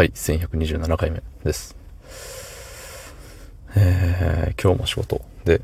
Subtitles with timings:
[0.00, 1.76] はい、1127回目です。
[3.76, 5.60] えー、今日も仕事で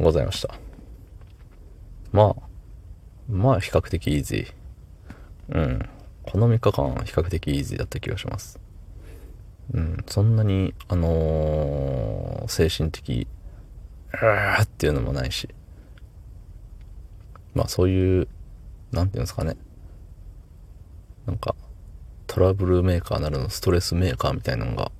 [0.00, 0.52] ございました。
[2.10, 2.42] まあ、
[3.30, 5.56] まあ比較的イージー。
[5.56, 5.88] うん。
[6.24, 8.58] この3日間比較的イージーだった気がします。
[9.72, 13.28] うん、そんなに、あのー精神的、
[14.12, 15.48] うーっていうのもないし。
[17.54, 18.26] まあそういう、
[18.90, 19.56] なんていうんですかね。
[21.26, 21.54] なんか、
[22.36, 24.92] トラブルメーカーなるのストレスメーカーみたいなのが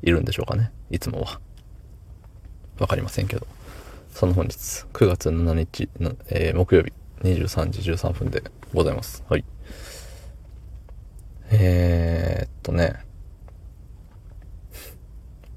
[0.00, 0.70] いるんでしょうかね。
[0.92, 1.40] いつもは。
[2.78, 3.48] わかりませんけど。
[4.14, 5.88] その本日、9月7日、
[6.28, 9.24] えー木曜日、23時13分でございます。
[9.28, 9.44] はい。
[11.50, 13.04] えー、っとね、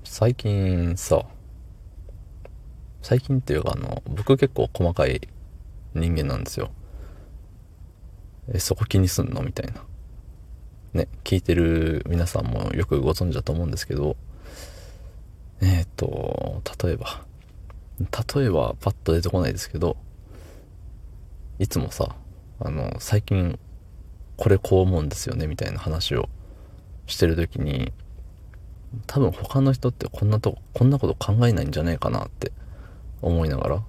[0.03, 1.23] 最近さ、
[3.03, 5.21] 最近っていうかあの、僕結構細かい
[5.93, 6.71] 人間なんですよ。
[8.51, 9.43] え、そこ気にすんの？
[9.43, 9.83] みたいな。
[10.93, 14.17] ね、聞いてる皆さんもよくご存知だと思うんですけど、
[15.61, 17.23] えっ、と、例えば、
[18.35, 19.95] 例えばパッと出てこないですけど、
[21.59, 22.15] いつもさ、
[22.59, 23.57] あの、最近
[24.35, 26.27] これこう思うんですよねみたいな話を
[27.05, 27.93] してる時に、
[29.07, 32.51] 多分他の人ってこんなとこ、こんなこと考えないんじゃないかなって
[33.21, 33.83] 思いながら、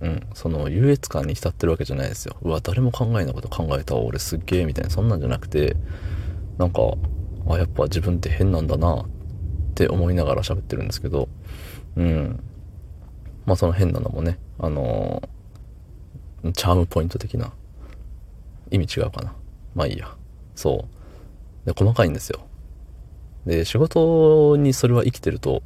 [0.00, 2.36] うん、その優越感に浸ってるわけじゃないですよ。
[2.42, 5.76] うわ、誰も考えないこと考えた、俺すっげえみたいな、そんなんじゃなくて、
[6.58, 6.82] なんか、
[7.48, 9.06] あ、やっぱ自分って変なんだなっ
[9.74, 11.28] て思いながら喋ってるんですけど、
[11.96, 12.40] うん。
[13.46, 15.36] まあその変なのもね、あのー
[16.52, 17.52] チャームポイント的な
[18.70, 19.34] 意味違うかな。
[19.74, 20.14] まあいいや。
[20.54, 20.86] そ
[21.64, 21.66] う。
[21.66, 22.46] で、細かいんですよ。
[23.46, 25.62] で、仕事にそれは生きてると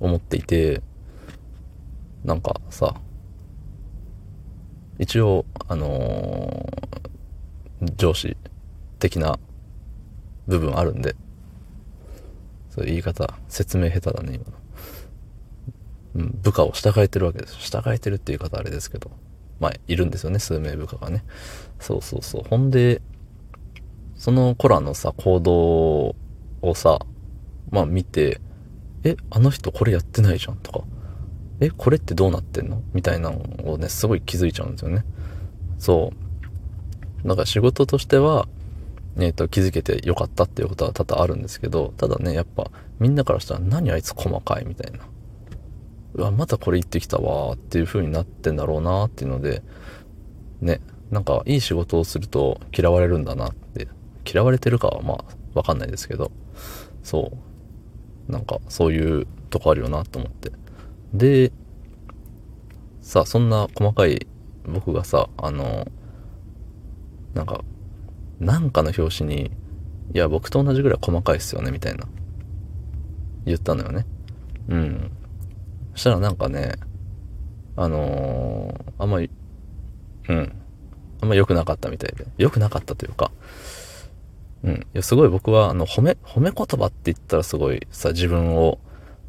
[0.00, 0.82] 思っていて、
[2.24, 2.94] なんかさ、
[4.98, 6.86] 一応、あのー
[7.96, 8.36] 上司
[8.98, 9.38] 的な
[10.46, 11.14] 部分あるんで、
[12.70, 14.52] そういう言い方、説明下手だね、今の。
[16.16, 17.56] うん、部下を従えてるわけです。
[17.56, 19.10] 従えてるっていう言い方あれですけど。
[19.60, 21.24] まあ、いるんですよね、数名部下がね。
[21.80, 22.42] そうそうそう。
[22.48, 23.02] ほんで、
[24.14, 26.16] その子らのさ、行動
[26.62, 26.98] をさ、
[27.70, 28.40] まあ見て、
[29.04, 30.84] え、あの人これやってないじゃんとか、
[31.60, 32.82] え、これってどうなってんの？
[32.92, 35.04] みたいなのをね、すごい気づいちゃうんですよね。
[35.78, 36.12] そ
[37.24, 37.28] う。
[37.28, 38.46] だから仕事としては、
[39.18, 44.98] えっ、と、気づけてよかったっていうことは多々あるんですけど、ただね、やっぱ、みんなからしたら、何あいつ細かいみたいな。
[46.14, 49.62] うわ、またこれ言ってきたわーっていう風になってんだろうなっていうので、
[50.60, 50.80] ね、
[51.10, 53.88] なんかいい仕事をすると嫌われるんだなって、
[54.30, 55.24] 嫌われてるかはまあ
[55.54, 56.30] わかんないですけど、
[57.02, 57.32] そ
[58.28, 58.32] う。
[58.32, 60.52] なんかそういうとこあるよなと思って。
[61.12, 61.52] で、
[63.00, 64.26] さあそんな細かい
[64.66, 65.86] 僕がさ、あの、
[67.34, 67.64] なんか、
[68.40, 69.50] なんかの表紙に、
[70.14, 72.06] いや、僕と同じぐらい細かいっすよね、みたいな。
[73.44, 74.06] 言ったのよね。
[74.68, 75.10] うん。
[75.94, 76.74] そしたらなんかね、
[77.76, 79.30] あのーあんまり、
[80.28, 80.52] うん。
[81.20, 82.26] あんま良くなかったみたいで。
[82.38, 83.30] 良くなかったというか、
[84.64, 84.74] うん。
[84.74, 88.78] いや、すごい僕は、あの、褒め、褒め言葉って言ったらすごいさ、自分を、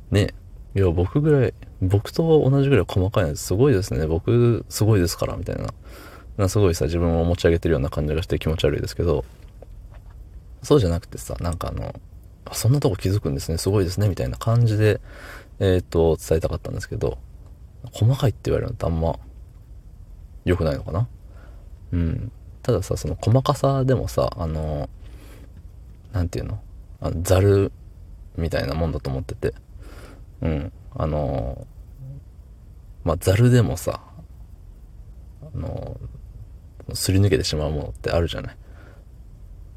[0.10, 0.34] ね、
[0.76, 4.08] いや、僕ぐらい、僕と同じぐらい細かいのすごいですね。
[4.08, 5.68] 僕、すごいですから、みたいな。
[6.38, 9.26] なすごいさ、自分を持ち上げてるような感じがして気持ち悪いですけど、
[10.64, 11.94] そうじゃなくてさ、なんかあの、
[12.46, 15.02] あそんなとこ気づくんですね、すごいですね、みたいな感じで、
[15.60, 17.18] えっ、と、伝えたかったんですけど、
[17.92, 19.20] 細かいって言われるのってあんま
[20.46, 21.08] 良くないのかな？
[21.92, 22.32] うん。
[22.62, 24.90] たださ、その細かさでもさ、あの、
[26.12, 26.60] なんていうの？
[27.00, 27.72] あの、ザル
[28.36, 29.54] みたいなもんだと思ってて、
[30.42, 30.72] うん。
[31.00, 31.68] あの、
[33.04, 34.02] まあ、ザルでもさ、
[35.42, 35.98] あの、
[36.94, 38.58] すり抜けてしまうものってあるじゃない？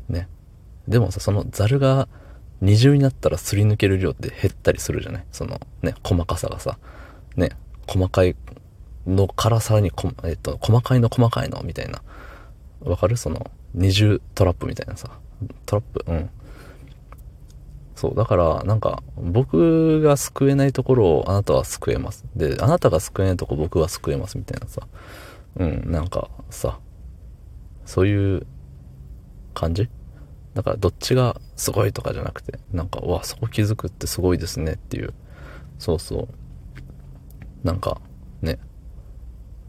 [0.09, 0.29] ね。
[0.89, 2.09] でもさ、そのザルが
[2.61, 5.25] 二重になったらすり抜ける量って減ったりするじゃない？
[5.33, 6.79] そのね、細かさがさ。
[7.37, 7.51] ね、
[7.87, 8.37] 細かい
[9.07, 12.03] のからさらにこ、えっと、細かいの細かいのみたいな。
[12.81, 13.17] わかる？
[13.17, 15.11] その、二重トラップみたいなさ。
[15.67, 16.05] トラップ？
[16.07, 16.31] うん。
[18.01, 22.25] そう、だから、なんか、僕が救えないところをあなたは救えます。
[22.35, 24.89] で、あなたが救えないとこ僕は救えますみたいなさ。
[25.57, 26.81] うん、なんかさ、
[27.85, 28.47] そういう
[29.53, 29.91] 感じ？
[30.55, 35.13] だからどっちがすごいとかじゃなくて、なんか、わ、そこ気づくってすごいですねっていう。
[35.79, 36.29] そうそう。
[37.65, 38.01] なんか、
[38.41, 38.59] ね。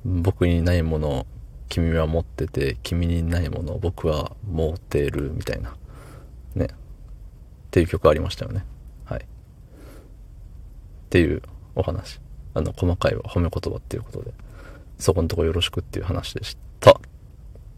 [0.05, 1.25] 僕にないものを
[1.67, 5.75] 君は持ってて、君にないものを僕は持ってるみたいな。
[6.55, 6.69] ね。
[7.71, 8.65] っていう曲ありましたよね。
[9.05, 9.21] はい。
[9.21, 9.23] っ
[11.09, 11.41] ていう
[11.73, 12.19] お話。
[12.53, 14.33] あの、細かいは褒め言葉っていうことで、
[14.99, 16.99] そこのとこよろしくっていう話でした。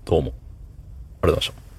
[0.06, 0.30] どうも。
[0.30, 0.36] ありがとう
[1.22, 1.73] ございました。